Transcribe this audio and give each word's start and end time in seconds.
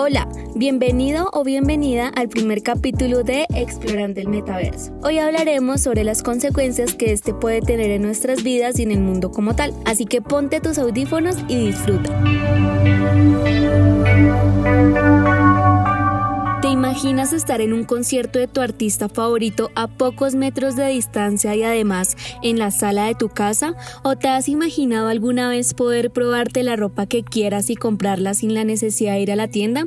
Hola, 0.00 0.28
bienvenido 0.54 1.28
o 1.32 1.42
bienvenida 1.42 2.06
al 2.14 2.28
primer 2.28 2.62
capítulo 2.62 3.24
de 3.24 3.46
Explorando 3.52 4.20
el 4.20 4.28
Metaverso. 4.28 4.96
Hoy 5.02 5.18
hablaremos 5.18 5.80
sobre 5.80 6.04
las 6.04 6.22
consecuencias 6.22 6.94
que 6.94 7.10
este 7.10 7.34
puede 7.34 7.62
tener 7.62 7.90
en 7.90 8.02
nuestras 8.02 8.44
vidas 8.44 8.78
y 8.78 8.84
en 8.84 8.92
el 8.92 9.00
mundo 9.00 9.32
como 9.32 9.56
tal, 9.56 9.74
así 9.86 10.06
que 10.06 10.22
ponte 10.22 10.60
tus 10.60 10.78
audífonos 10.78 11.38
y 11.48 11.66
disfruta. 11.66 12.16
Estar 17.32 17.60
en 17.60 17.72
un 17.72 17.84
concierto 17.84 18.38
de 18.38 18.48
tu 18.48 18.60
artista 18.60 19.08
favorito 19.08 19.70
a 19.74 19.86
pocos 19.86 20.34
metros 20.34 20.76
de 20.76 20.88
distancia 20.88 21.54
y 21.54 21.62
además 21.62 22.16
en 22.42 22.58
la 22.58 22.70
sala 22.70 23.06
de 23.06 23.14
tu 23.14 23.28
casa? 23.28 23.74
¿O 24.02 24.16
te 24.16 24.28
has 24.28 24.48
imaginado 24.48 25.08
alguna 25.08 25.48
vez 25.48 25.74
poder 25.74 26.10
probarte 26.10 26.62
la 26.62 26.76
ropa 26.76 27.06
que 27.06 27.22
quieras 27.24 27.70
y 27.70 27.76
comprarla 27.76 28.34
sin 28.34 28.54
la 28.54 28.64
necesidad 28.64 29.14
de 29.14 29.20
ir 29.20 29.32
a 29.32 29.36
la 29.36 29.48
tienda? 29.48 29.86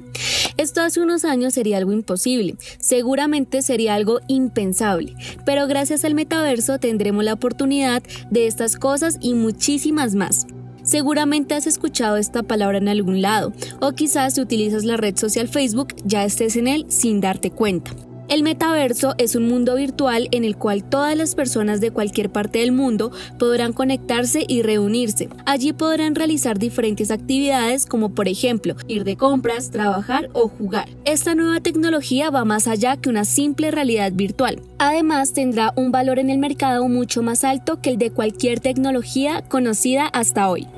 Esto 0.57 0.81
hace 0.81 1.02
unos 1.02 1.25
años 1.25 1.53
sería 1.53 1.77
algo 1.77 1.91
imposible, 1.91 2.55
seguramente 2.80 3.61
sería 3.61 3.95
algo 3.95 4.19
impensable, 4.27 5.16
pero 5.45 5.67
gracias 5.67 6.05
al 6.05 6.16
metaverso 6.16 6.80
tendremos 6.80 7.23
la 7.23 7.33
oportunidad 7.33 8.03
de 8.30 8.47
estas 8.47 8.75
cosas 8.75 9.17
y 9.21 9.33
muchísimas 9.33 10.16
más. 10.16 10.45
Seguramente 10.84 11.53
has 11.53 11.67
escuchado 11.67 12.17
esta 12.17 12.44
palabra 12.44 12.80
en 12.80 12.88
algún 12.88 13.22
lado, 13.22 13.53
o 13.80 13.91
quizás 13.91 14.34
si 14.34 14.41
utilizas 14.41 14.84
la 14.84 14.98
red 14.98 15.16
social 15.17 15.48
Facebook 15.48 15.95
ya 16.03 16.23
estés 16.23 16.55
en 16.55 16.67
él 16.67 16.85
sin 16.89 17.22
darte 17.22 17.52
cuenta. 17.52 17.91
El 18.31 18.44
metaverso 18.44 19.13
es 19.17 19.35
un 19.35 19.49
mundo 19.49 19.76
virtual 19.76 20.30
en 20.31 20.45
el 20.45 20.55
cual 20.55 20.85
todas 20.85 21.17
las 21.17 21.35
personas 21.35 21.81
de 21.81 21.91
cualquier 21.91 22.30
parte 22.30 22.59
del 22.59 22.72
mundo 22.72 23.12
podrán 23.38 23.73
conectarse 23.73 24.45
y 24.48 24.62
reunirse. 24.62 25.27
Allí 25.45 25.73
podrán 25.73 26.16
realizar 26.16 26.58
diferentes 26.58 27.12
actividades 27.12 27.86
como 27.86 28.16
por 28.16 28.30
ejemplo 28.30 28.77
ir 28.88 29.03
de 29.03 29.17
compras, 29.17 29.70
trabajar 29.70 30.30
o 30.31 30.48
jugar. 30.48 30.88
Esta 31.03 31.36
nueva 31.36 31.59
tecnología 31.59 32.30
va 32.30 32.45
más 32.45 32.70
allá 32.70 32.95
que 32.95 33.09
una 33.09 33.25
simple 33.25 33.70
realidad 33.70 34.14
virtual. 34.14 34.61
Además 34.80 35.33
tendrá 35.33 35.73
un 35.75 35.92
valor 35.92 36.17
en 36.17 36.30
el 36.30 36.38
mercado 36.38 36.88
mucho 36.88 37.22
más 37.23 37.44
alto 37.44 37.81
que 37.81 37.89
el 37.89 37.98
de 37.98 38.11
cualquier 38.11 38.61
tecnología 38.61 39.44
conocida 39.50 40.08
hasta 40.08 40.48
hoy. 40.48 40.70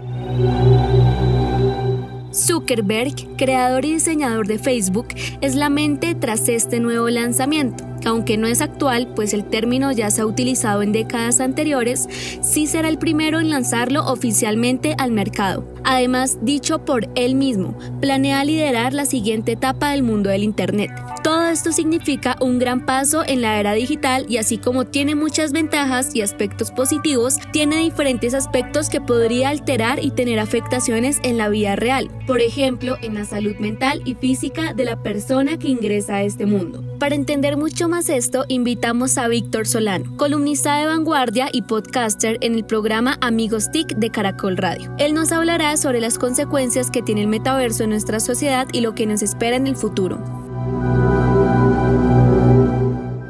Zuckerberg, 2.34 3.14
creador 3.38 3.86
y 3.86 3.94
diseñador 3.94 4.48
de 4.48 4.60
Facebook, 4.60 5.08
es 5.42 5.56
la 5.56 5.70
mente 5.70 6.16
tras 6.16 6.50
este 6.50 6.80
nuevo 6.80 7.10
lanzamiento. 7.10 7.93
Aunque 8.06 8.38
no 8.38 8.48
es 8.48 8.62
actual, 8.62 9.08
pues 9.16 9.34
el 9.34 9.46
término 9.46 9.92
ya 9.92 10.12
se 10.12 10.22
ha 10.22 10.26
utilizado 10.26 10.82
en 10.82 10.92
décadas 10.92 11.40
anteriores, 11.40 12.08
sí 12.42 12.68
será 12.68 12.90
el 12.90 12.98
primero 12.98 13.40
en 13.40 13.50
lanzarlo 13.50 14.06
oficialmente 14.06 14.96
al 14.98 15.12
mercado. 15.12 15.66
Además, 15.84 16.38
dicho 16.42 16.86
por 16.86 17.10
él 17.16 17.36
mismo, 17.36 17.78
planea 18.02 18.44
liderar 18.44 18.94
la 18.94 19.06
siguiente 19.06 19.54
etapa 19.54 19.92
del 19.92 20.04
mundo 20.04 20.30
del 20.30 20.44
Internet. 20.44 20.92
Todo 21.24 21.48
esto 21.48 21.72
significa 21.72 22.36
un 22.42 22.60
gran 22.60 22.86
paso 22.86 23.24
en 23.26 23.42
la 23.42 23.58
era 23.58 23.74
digital 23.74 24.26
y 24.28 24.38
así 24.38 24.58
como 24.58 24.86
tiene 24.86 25.16
muchas 25.16 25.54
ventajas 25.54 26.14
y 26.14 26.22
aspectos 26.22 26.72
positivos, 26.72 27.38
tiene 27.52 27.78
diferentes 27.78 28.34
aspectos 28.34 28.90
que 28.90 29.00
podría 29.00 29.50
alterar 29.50 30.04
y 30.04 30.12
tener 30.12 30.40
afectaciones 30.40 31.20
en 31.24 31.38
la 31.38 31.48
vida 31.48 31.78
real, 31.78 32.10
por 32.28 32.42
ejemplo, 32.42 32.98
en 33.02 33.14
la 33.14 33.24
salud 33.24 33.56
mental 33.58 34.02
y 34.04 34.16
física 34.16 34.74
de 34.74 34.84
la 34.84 35.02
persona 35.02 35.58
que 35.58 35.70
ingresa 35.70 36.16
a 36.16 36.24
este 36.24 36.46
mundo. 36.46 36.93
Para 37.04 37.16
entender 37.16 37.58
mucho 37.58 37.90
más 37.90 38.08
esto, 38.08 38.46
invitamos 38.48 39.18
a 39.18 39.28
Víctor 39.28 39.68
Solano, 39.68 40.16
columnista 40.16 40.78
de 40.78 40.86
vanguardia 40.86 41.50
y 41.52 41.64
podcaster 41.64 42.38
en 42.40 42.56
el 42.56 42.64
programa 42.64 43.18
Amigos 43.20 43.72
TIC 43.72 43.96
de 43.98 44.10
Caracol 44.10 44.56
Radio. 44.56 44.90
Él 45.00 45.14
nos 45.14 45.34
hablará 45.34 45.76
sobre 45.76 46.00
las 46.00 46.18
consecuencias 46.18 46.90
que 46.90 47.02
tiene 47.02 47.20
el 47.20 47.28
metaverso 47.28 47.84
en 47.84 47.90
nuestra 47.90 48.22
sociedad 48.22 48.70
y 48.72 48.80
lo 48.80 48.96
que 48.96 49.06
nos 49.06 49.22
espera 49.22 49.58
en 49.58 49.68
el 49.68 49.76
futuro. 49.76 50.18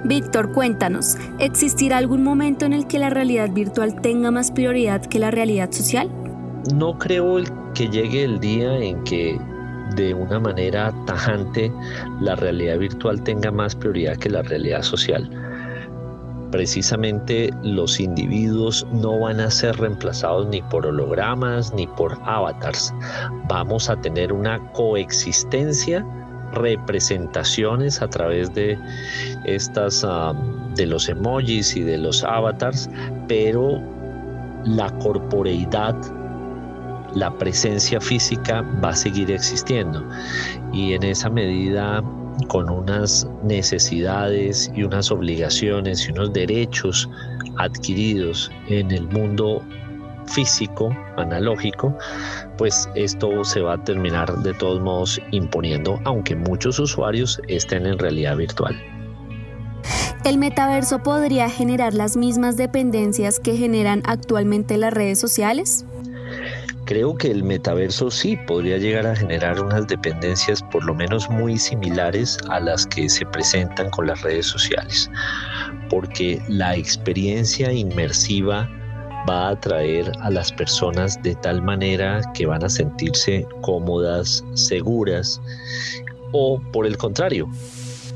Víctor, 0.04 0.52
cuéntanos, 0.52 1.18
¿existirá 1.40 1.98
algún 1.98 2.24
momento 2.24 2.68
en 2.68 2.74
el 2.74 2.86
que 2.86 3.00
la 3.00 3.10
realidad 3.10 3.50
virtual 3.50 4.00
tenga 4.02 4.30
más 4.30 4.52
prioridad 4.52 5.04
que 5.04 5.18
la 5.18 5.32
realidad 5.32 5.72
social? 5.72 6.12
No 6.76 7.00
creo 7.00 7.44
que 7.74 7.90
llegue 7.90 8.24
el 8.24 8.40
día 8.40 8.78
en 8.78 9.04
que 9.04 9.40
de 9.96 10.14
una 10.14 10.40
manera 10.40 10.94
tajante 11.06 11.72
la 12.22 12.36
realidad 12.36 12.80
virtual 12.80 13.22
tenga 13.24 13.52
más 13.52 13.76
prioridad 13.76 14.18
que 14.18 14.30
la 14.30 14.42
realidad 14.42 14.82
social. 14.82 15.30
Precisamente 16.52 17.50
los 17.64 18.00
individuos 18.00 18.86
no 18.92 19.20
van 19.20 19.40
a 19.40 19.50
ser 19.50 19.76
reemplazados 19.78 20.48
ni 20.48 20.62
por 20.62 20.86
hologramas 20.86 21.74
ni 21.74 21.88
por 21.88 22.18
avatars. 22.26 22.94
Vamos 23.48 23.90
a 23.90 23.96
tener 24.02 24.32
una 24.32 24.60
coexistencia, 24.74 26.06
representaciones 26.54 28.02
a 28.02 28.08
través 28.08 28.54
de 28.54 28.78
estas 29.46 30.04
ah, 30.08 30.34
de 30.76 30.86
los 30.86 31.10
emojis 31.10 31.76
y 31.76 31.82
de 31.82 31.98
los 31.98 32.24
avatars, 32.24 32.88
pero 33.28 33.82
la 34.66 34.92
corporeidad 35.00 35.96
la 37.16 37.36
presencia 37.38 38.00
física 38.00 38.62
va 38.84 38.90
a 38.90 38.96
seguir 38.96 39.32
existiendo 39.32 40.04
y 40.72 40.94
en 40.94 41.04
esa 41.04 41.30
medida 41.30 42.04
con 42.48 42.70
unas 42.70 43.28
necesidades 43.44 44.72
y 44.76 44.84
unas 44.84 45.12
obligaciones 45.12 46.08
y 46.08 46.12
unos 46.12 46.34
derechos 46.34 47.10
adquiridos 47.58 48.52
en 48.68 48.92
el 48.92 49.08
mundo 49.10 49.62
físico, 50.26 50.96
analógico, 51.18 51.96
pues 52.58 52.90
esto 52.96 53.44
se 53.44 53.62
va 53.62 53.74
a 53.74 53.84
terminar 53.84 54.34
de 54.40 54.54
todos 54.54 54.82
modos 54.82 55.22
imponiendo, 55.32 56.00
aunque 56.06 56.36
muchos 56.36 56.80
usuarios 56.80 57.42
estén 57.48 57.86
en 57.86 58.00
realidad 58.00 58.38
virtual. 58.38 58.76
¿El 60.24 60.38
metaverso 60.38 61.00
podría 61.00 61.50
generar 61.50 61.94
las 61.94 62.16
mismas 62.16 62.56
dependencias 62.56 63.42
que 63.42 63.58
generan 63.58 64.02
actualmente 64.06 64.78
las 64.78 64.94
redes 64.94 65.20
sociales? 65.20 65.86
Creo 66.86 67.16
que 67.16 67.32
el 67.32 67.44
metaverso 67.44 68.12
sí 68.12 68.36
podría 68.36 68.78
llegar 68.78 69.08
a 69.08 69.16
generar 69.16 69.62
unas 69.62 69.88
dependencias 69.88 70.62
por 70.64 70.84
lo 70.84 70.94
menos 70.94 71.30
muy 71.30 71.58
similares 71.58 72.38
a 72.50 72.60
las 72.60 72.86
que 72.86 73.08
se 73.08 73.26
presentan 73.26 73.90
con 73.90 74.08
las 74.08 74.22
redes 74.22 74.48
sociales, 74.48 75.10
porque 75.90 76.42
la 76.50 76.76
experiencia 76.76 77.72
inmersiva 77.72 78.70
va 79.30 79.48
a 79.48 79.52
atraer 79.52 80.12
a 80.20 80.30
las 80.30 80.52
personas 80.52 81.22
de 81.24 81.36
tal 81.36 81.62
manera 81.62 82.22
que 82.34 82.46
van 82.46 82.64
a 82.66 82.70
sentirse 82.70 83.48
cómodas, 83.62 84.44
seguras, 84.54 85.40
o 86.34 86.60
por 86.74 86.86
el 86.86 86.98
contrario, 86.98 87.48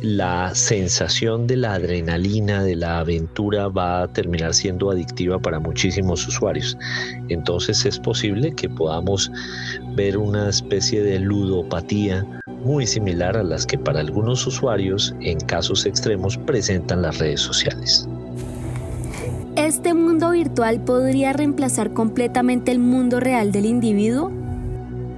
la 0.02 0.54
sensación 0.54 1.48
de 1.48 1.58
la 1.58 1.74
adrenalina, 1.74 2.64
de 2.64 2.76
la 2.76 3.00
aventura 3.00 3.68
va 3.68 4.04
a 4.04 4.08
terminar 4.08 4.54
siendo 4.54 4.92
adictiva 4.92 5.40
para 5.40 5.60
muchísimos 5.60 6.28
usuarios. 6.28 6.78
Entonces 7.30 7.86
es 7.86 8.00
posible 8.00 8.54
que 8.54 8.70
podamos 8.70 9.32
ver 9.96 10.18
una 10.18 10.50
especie 10.50 11.02
de 11.02 11.20
ludopatía 11.20 12.26
muy 12.64 12.86
similar 12.86 13.38
a 13.38 13.44
las 13.44 13.66
que 13.66 13.78
para 13.78 14.02
algunos 14.02 14.46
usuarios 14.46 15.16
en 15.22 15.40
casos 15.40 15.86
extremos 15.86 16.38
presentan 16.38 17.02
las 17.02 17.18
redes 17.18 17.42
sociales. 17.42 18.08
¿Este 19.56 19.96
mundo 19.96 20.32
virtual 20.32 20.80
podría 20.82 21.34
reemplazar 21.34 21.92
completamente 21.94 22.72
el 22.72 22.78
mundo 22.78 23.20
real 23.20 23.52
del 23.52 23.66
individuo? 23.66 24.37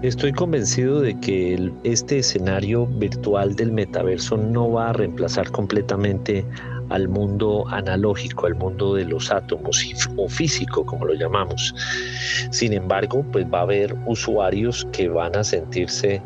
Estoy 0.01 0.31
convencido 0.31 1.01
de 1.01 1.19
que 1.19 1.73
este 1.83 2.19
escenario 2.19 2.85
virtual 2.85 3.53
del 3.57 3.73
metaverso 3.73 4.37
no 4.37 4.71
va 4.71 4.91
a 4.91 4.93
reemplazar 4.93 5.51
completamente 5.51 6.45
al 6.87 7.09
mundo 7.09 7.67
analógico, 7.67 8.45
al 8.45 8.55
mundo 8.55 8.95
de 8.95 9.03
los 9.03 9.29
átomos 9.29 9.85
o 10.15 10.29
físico, 10.29 10.85
como 10.85 11.03
lo 11.03 11.15
llamamos. 11.15 11.75
Sin 12.49 12.71
embargo, 12.71 13.25
pues 13.33 13.45
va 13.53 13.59
a 13.59 13.63
haber 13.63 13.93
usuarios 14.05 14.87
que 14.93 15.09
van 15.09 15.35
a 15.35 15.43
sentirse 15.43 16.21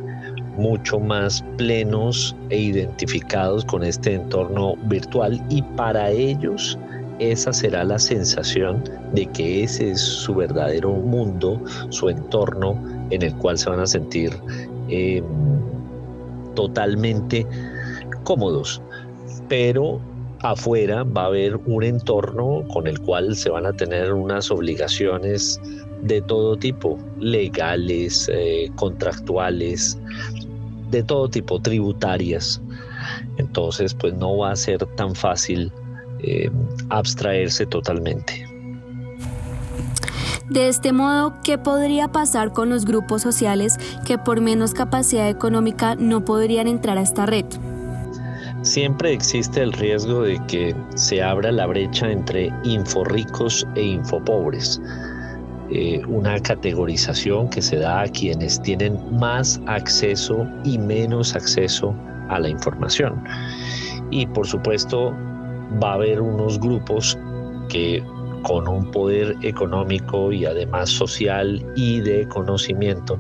mucho 0.56 1.00
más 1.00 1.44
plenos 1.58 2.36
e 2.52 2.60
identificados 2.60 3.66
con 3.66 3.84
este 3.84 4.14
entorno 4.14 4.76
virtual 4.84 5.44
y 5.50 5.64
para 5.64 6.12
ellos 6.12 6.78
esa 7.18 7.54
será 7.54 7.84
la 7.84 7.98
sensación 8.00 8.84
de 9.14 9.26
que 9.28 9.64
ese 9.64 9.92
es 9.92 10.02
su 10.02 10.36
verdadero 10.36 10.92
mundo, 10.92 11.62
su 11.90 12.10
entorno 12.10 12.78
en 13.14 13.22
el 13.22 13.36
cual 13.36 13.58
se 13.58 13.70
van 13.70 13.80
a 13.80 13.88
sentir 13.88 14.32
em, 14.90 15.24
totalmente 16.56 17.46
cómodos. 18.24 18.82
Pero 19.50 20.00
afuera 20.42 21.04
va 21.04 21.24
a 21.24 21.26
haber 21.28 21.56
un 21.58 21.84
entorno 21.84 22.64
con 22.74 22.88
el 22.88 23.00
cual 23.00 23.36
se 23.36 23.50
van 23.50 23.66
a 23.66 23.74
tener 23.74 24.14
unas 24.14 24.52
obligaciones 24.52 25.60
de 26.02 26.22
todo 26.22 26.58
tipo, 26.58 27.00
legales, 27.20 28.30
eh, 28.34 28.70
contractuales, 28.76 29.98
de 30.92 31.04
todo 31.04 31.30
tipo, 31.30 31.60
tributarias. 31.60 32.62
Entonces, 33.38 33.94
pues 33.94 34.14
no 34.16 34.38
va 34.38 34.52
a 34.52 34.56
ser 34.56 34.86
tan 34.96 35.16
fácil 35.16 35.72
em, 36.20 36.52
abstraerse 36.90 37.66
totalmente. 37.66 38.53
De 40.54 40.68
este 40.68 40.94
modo, 40.94 41.34
¿qué 41.44 41.58
podría 41.58 42.10
pasar 42.10 42.54
con 42.54 42.70
los 42.70 42.86
grupos 42.86 43.24
sociales 43.24 43.80
que 44.06 44.20
por 44.20 44.40
menos 44.40 44.76
capacidad 44.76 45.28
económica 45.28 45.96
no 45.96 46.26
podrían 46.26 46.68
entrar 46.68 47.00
a 47.00 47.02
esta 47.02 47.26
red? 47.26 47.46
Siempre 48.62 49.14
existe 49.14 49.64
el 49.64 49.74
riesgo 49.74 50.22
de 50.22 50.40
que 50.46 50.76
se 50.94 51.24
abra 51.24 51.52
la 51.52 51.66
brecha 51.66 52.12
entre 52.12 52.54
inforricos 52.66 53.66
e 53.74 53.82
infopobres. 53.82 54.80
Eh, 55.72 56.04
una 56.08 56.40
categorización 56.40 57.50
que 57.50 57.64
se 57.64 57.78
da 57.78 58.02
a 58.02 58.08
quienes 58.08 58.62
tienen 58.62 59.00
más 59.18 59.60
acceso 59.66 60.48
y 60.64 60.78
menos 60.78 61.36
acceso 61.36 61.96
a 62.30 62.40
la 62.40 62.50
información. 62.50 63.24
Y 64.12 64.28
por 64.28 64.46
supuesto 64.46 65.16
va 65.84 65.94
a 65.94 65.96
haber 65.96 66.22
unos 66.22 66.60
grupos 66.60 67.18
que 67.70 68.04
con 68.44 68.68
un 68.68 68.92
poder 68.92 69.36
económico 69.42 70.32
y 70.32 70.46
además 70.46 70.90
social 70.90 71.66
y 71.76 72.02
de 72.02 72.28
conocimiento 72.28 73.20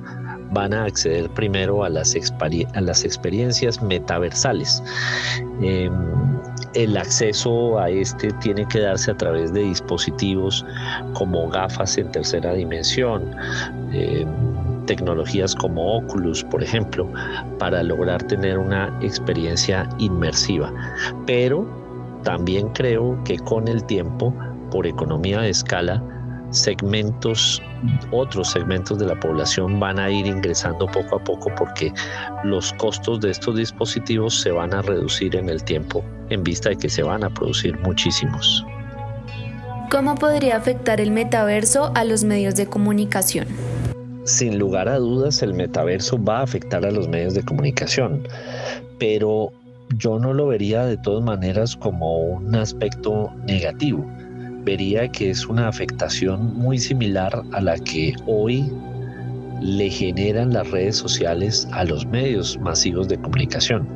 van 0.51 0.73
a 0.73 0.85
acceder 0.85 1.29
primero 1.31 1.83
a 1.83 1.89
las, 1.89 2.15
experiencias 2.15 3.81
metaversales. 3.81 4.83
Em, 5.61 5.91
el 6.75 6.95
acceso 6.97 7.79
a 7.79 7.89
este 7.89 8.31
tiene 8.33 8.67
que 8.67 8.79
darse 8.79 9.11
a 9.11 9.17
través 9.17 9.53
de 9.53 9.61
dispositivos 9.61 10.65
como 11.13 11.49
gafas 11.49 11.97
en 11.97 12.11
tercera 12.11 12.53
dimensión, 12.53 13.35
em, 13.91 14.27
tecnologías 14.85 15.55
como 15.55 15.97
Oculus, 15.97 16.43
por 16.43 16.61
ejemplo, 16.61 17.07
para 17.57 17.81
lograr 17.83 18.21
tener 18.23 18.57
una 18.57 18.95
experiencia 19.01 19.87
inmersiva. 19.97 20.71
Pero 21.25 21.65
también 22.23 22.69
creo 22.69 23.17
que 23.23 23.37
con 23.39 23.67
el 23.67 23.83
tiempo, 23.85 24.33
por 24.73 24.87
economía 24.87 25.39
de 25.41 25.51
escala, 25.51 26.03
segmentos, 26.49 27.61
otros 28.11 28.49
segmentos 28.49 28.97
de 28.97 29.05
la 29.05 29.19
población 29.19 29.79
van 29.79 29.99
a 29.99 30.09
ir 30.09 30.25
ingresando 30.25 30.87
poco 30.87 31.17
a 31.17 31.23
poco 31.23 31.51
porque 31.55 31.93
los 32.43 32.73
costos 32.73 33.21
de 33.21 33.29
estos 33.29 33.55
dispositivos 33.55 34.41
se 34.41 34.49
van 34.49 34.73
a 34.73 34.81
reducir 34.81 35.35
en 35.35 35.47
el 35.47 35.63
tiempo 35.63 36.03
en 36.29 36.43
vista 36.43 36.69
de 36.69 36.77
que 36.77 36.89
se 36.89 37.03
van 37.03 37.23
a 37.23 37.29
producir 37.29 37.77
muchísimos. 37.81 38.65
¿Cómo 39.91 40.15
podría 40.15 40.57
afectar 40.57 40.99
el 40.99 41.11
metaverso 41.11 41.91
a 41.93 42.03
los 42.03 42.23
medios 42.23 42.55
de 42.55 42.65
comunicación? 42.65 43.45
Sin 44.23 44.57
lugar 44.57 44.89
a 44.89 44.97
dudas, 44.97 45.43
el 45.43 45.53
metaverso 45.53 46.21
va 46.23 46.39
a 46.39 46.43
afectar 46.43 46.83
a 46.83 46.89
los 46.89 47.07
medios 47.07 47.35
de 47.35 47.43
comunicación, 47.43 48.27
pero 48.97 49.51
yo 49.97 50.17
no 50.17 50.33
lo 50.33 50.47
vería 50.47 50.83
de 50.85 50.97
todas 50.97 51.23
maneras 51.23 51.75
como 51.75 52.17
un 52.17 52.55
aspecto 52.55 53.31
negativo 53.45 54.03
vería 54.63 55.07
que 55.07 55.29
es 55.29 55.47
una 55.47 55.67
afectación 55.67 56.53
muy 56.55 56.77
similar 56.77 57.43
a 57.51 57.61
la 57.61 57.77
que 57.77 58.13
hoy 58.25 58.71
le 59.61 59.89
generan 59.89 60.53
las 60.53 60.69
redes 60.71 60.97
sociales 60.97 61.67
a 61.71 61.85
los 61.85 62.05
medios 62.05 62.57
masivos 62.59 63.07
de 63.07 63.17
comunicación. 63.17 63.87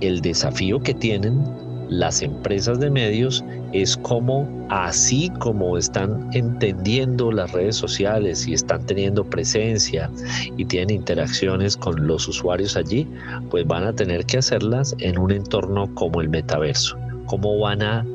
El 0.00 0.20
desafío 0.20 0.80
que 0.80 0.94
tienen 0.94 1.44
las 1.88 2.22
empresas 2.22 2.80
de 2.80 2.90
medios 2.90 3.44
es 3.72 3.98
como 3.98 4.48
así 4.70 5.30
como 5.40 5.76
están 5.76 6.30
entendiendo 6.32 7.30
las 7.30 7.52
redes 7.52 7.76
sociales 7.76 8.48
y 8.48 8.54
están 8.54 8.86
teniendo 8.86 9.24
presencia 9.24 10.10
y 10.56 10.64
tienen 10.64 10.96
interacciones 10.96 11.76
con 11.76 12.06
los 12.06 12.26
usuarios 12.28 12.76
allí, 12.76 13.06
pues 13.50 13.66
van 13.66 13.84
a 13.84 13.92
tener 13.92 14.24
que 14.24 14.38
hacerlas 14.38 14.94
en 15.00 15.18
un 15.18 15.32
entorno 15.32 15.94
como 15.94 16.22
el 16.22 16.30
metaverso. 16.30 16.96
¿Cómo 17.26 17.58
van 17.58 17.82
a 17.82 18.06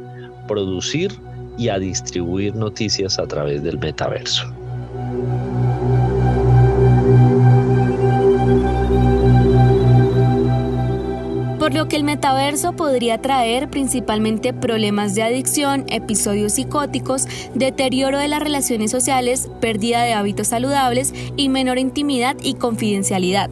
producir 0.47 1.11
y 1.57 1.69
a 1.69 1.79
distribuir 1.79 2.55
noticias 2.55 3.19
a 3.19 3.27
través 3.27 3.63
del 3.63 3.79
metaverso. 3.79 4.45
por 11.67 11.73
lo 11.73 11.89
que 11.89 11.97
el 11.97 12.05
metaverso 12.05 12.77
podría 12.77 13.17
traer 13.17 13.69
principalmente 13.69 14.53
problemas 14.53 15.15
de 15.15 15.23
adicción, 15.23 15.83
episodios 15.89 16.53
psicóticos, 16.53 17.27
deterioro 17.55 18.19
de 18.19 18.29
las 18.29 18.41
relaciones 18.41 18.89
sociales, 18.89 19.49
pérdida 19.59 20.01
de 20.03 20.13
hábitos 20.13 20.47
saludables 20.47 21.13
y 21.35 21.49
menor 21.49 21.77
intimidad 21.77 22.37
y 22.41 22.53
confidencialidad. 22.53 23.49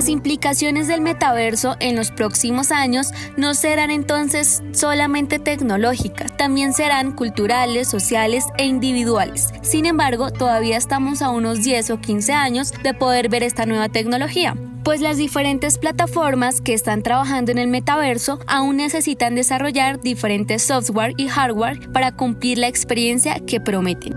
Las 0.00 0.08
implicaciones 0.08 0.88
del 0.88 1.02
metaverso 1.02 1.76
en 1.78 1.94
los 1.94 2.10
próximos 2.10 2.72
años 2.72 3.12
no 3.36 3.52
serán 3.52 3.90
entonces 3.90 4.62
solamente 4.72 5.38
tecnológicas, 5.38 6.34
también 6.38 6.72
serán 6.72 7.12
culturales, 7.12 7.86
sociales 7.88 8.46
e 8.56 8.64
individuales. 8.64 9.50
Sin 9.60 9.84
embargo, 9.84 10.30
todavía 10.30 10.78
estamos 10.78 11.20
a 11.20 11.28
unos 11.28 11.62
10 11.62 11.90
o 11.90 12.00
15 12.00 12.32
años 12.32 12.72
de 12.82 12.94
poder 12.94 13.28
ver 13.28 13.42
esta 13.42 13.66
nueva 13.66 13.90
tecnología 13.90 14.56
pues 14.82 15.02
las 15.02 15.18
diferentes 15.18 15.76
plataformas 15.76 16.62
que 16.62 16.72
están 16.72 17.02
trabajando 17.02 17.52
en 17.52 17.58
el 17.58 17.68
metaverso 17.68 18.38
aún 18.46 18.78
necesitan 18.78 19.34
desarrollar 19.34 20.00
diferentes 20.00 20.62
software 20.62 21.12
y 21.18 21.28
hardware 21.28 21.92
para 21.92 22.12
cumplir 22.12 22.56
la 22.56 22.68
experiencia 22.68 23.38
que 23.46 23.60
prometen. 23.60 24.14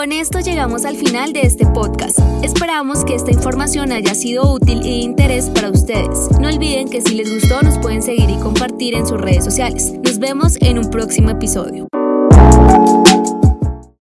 Con 0.00 0.12
esto 0.12 0.40
llegamos 0.40 0.86
al 0.86 0.96
final 0.96 1.34
de 1.34 1.42
este 1.42 1.66
podcast. 1.66 2.18
Esperamos 2.42 3.04
que 3.04 3.14
esta 3.14 3.32
información 3.32 3.92
haya 3.92 4.14
sido 4.14 4.50
útil 4.50 4.78
y 4.78 4.92
de 4.92 4.96
interés 4.96 5.50
para 5.50 5.68
ustedes. 5.68 6.30
No 6.40 6.48
olviden 6.48 6.88
que 6.88 7.02
si 7.02 7.14
les 7.14 7.30
gustó 7.30 7.60
nos 7.60 7.76
pueden 7.76 8.02
seguir 8.02 8.30
y 8.30 8.38
compartir 8.38 8.94
en 8.94 9.06
sus 9.06 9.20
redes 9.20 9.44
sociales. 9.44 9.92
Nos 10.02 10.18
vemos 10.18 10.56
en 10.62 10.78
un 10.78 10.88
próximo 10.88 11.28
episodio. 11.28 11.86